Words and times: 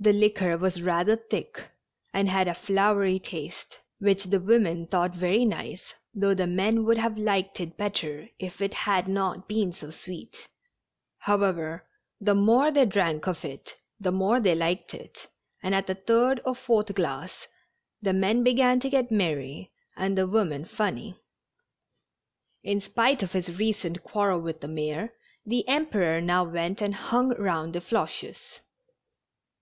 The 0.00 0.12
liquor 0.12 0.58
was 0.58 0.82
rather 0.82 1.14
thick, 1.14 1.70
and 2.12 2.28
had 2.28 2.48
a 2.48 2.54
flowery 2.54 3.20
taste, 3.20 3.78
which 4.00 4.24
the 4.24 4.40
women 4.40 4.88
thought 4.88 5.14
very 5.14 5.44
nice, 5.44 5.94
though 6.12 6.34
the 6.34 6.48
men 6.48 6.84
would 6.84 6.98
have 6.98 7.16
liked 7.16 7.60
it 7.60 7.76
better 7.76 8.28
if 8.40 8.60
it 8.60 8.74
had 8.74 9.06
not 9.06 9.46
been 9.48 9.72
so 9.72 9.90
sweet. 9.90 10.48
However, 11.18 11.86
the 12.20 12.34
more 12.34 12.72
they 12.72 12.84
drank 12.86 13.28
of 13.28 13.44
it 13.44 13.76
the 14.00 14.10
more 14.10 14.40
they 14.40 14.56
liked 14.56 14.94
it, 14.94 15.28
and 15.62 15.76
at 15.76 15.86
the 15.86 15.94
third 15.94 16.40
or 16.44 16.56
fourth 16.56 16.92
glass 16.92 17.46
the 18.02 18.12
men 18.12 18.42
began 18.42 18.80
to 18.80 18.90
get 18.90 19.12
merry, 19.12 19.72
and 19.96 20.18
the 20.18 20.26
women 20.26 20.64
funny. 20.64 21.16
In 22.64 22.80
spite 22.80 23.22
of 23.22 23.32
his 23.32 23.48
recent 23.56 24.02
quarrel 24.02 24.40
with 24.40 24.60
the 24.60 24.68
mayor, 24.68 25.14
the 25.46 25.66
Emperor 25.68 26.20
now 26.20 26.42
went 26.42 26.82
and 26.82 26.94
hung 26.96 27.28
round 27.36 27.74
the 27.76 27.80
Floches. 27.80 28.58